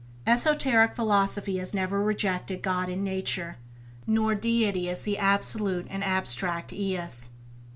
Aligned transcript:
Esoteric 0.25 0.95
philosophy 0.95 1.57
has 1.57 1.75
never 1.75 2.01
rejected 2.01 2.63
God 2.63 2.89
in 2.89 3.03
Nature, 3.03 3.57
nor 4.07 4.33
Deity 4.33 4.89
as 4.89 5.03
the 5.03 5.15
absolute 5.19 5.85
and 5.91 6.03
abstract 6.03 6.73
eus. 6.73 7.29